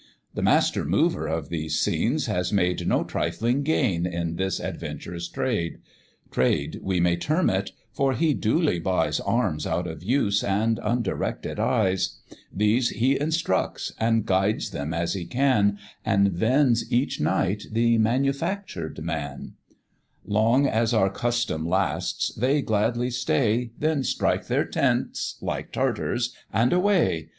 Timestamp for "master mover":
0.41-1.27